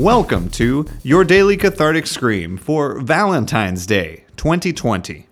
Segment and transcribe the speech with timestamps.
[0.00, 5.26] Welcome to your daily cathartic scream for Valentine's Day 2020.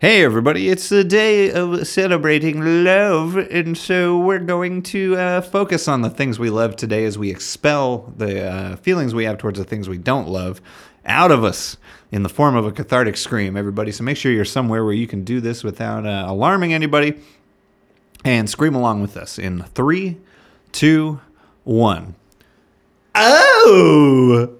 [0.00, 5.88] Hey, everybody, it's the day of celebrating love, and so we're going to uh, focus
[5.88, 9.58] on the things we love today as we expel the uh, feelings we have towards
[9.58, 10.60] the things we don't love
[11.06, 11.78] out of us
[12.10, 13.92] in the form of a cathartic scream, everybody.
[13.92, 17.18] So make sure you're somewhere where you can do this without uh, alarming anybody
[18.26, 20.18] and scream along with us in three,
[20.70, 21.18] two,
[21.64, 22.14] one.
[23.14, 24.58] Oh!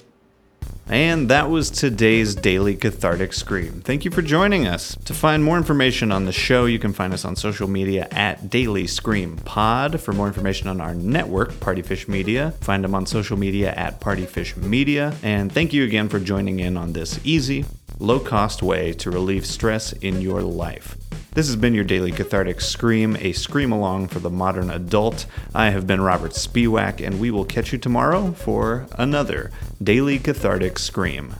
[0.88, 3.80] And that was today's Daily Cathartic Scream.
[3.80, 4.94] Thank you for joining us.
[5.06, 8.50] To find more information on the show, you can find us on social media at
[8.50, 10.00] Daily Scream Pod.
[10.00, 14.54] For more information on our network, Partyfish Media, find them on social media at Partyfish
[14.56, 15.16] Media.
[15.22, 17.64] And thank you again for joining in on this easy,
[17.98, 20.98] low cost way to relieve stress in your life.
[21.34, 25.24] This has been your daily cathartic scream, a scream along for the modern adult.
[25.54, 29.50] I have been Robert Spiewak, and we will catch you tomorrow for another
[29.82, 31.36] daily cathartic scream.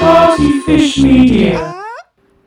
[0.00, 1.84] Partyfish Media.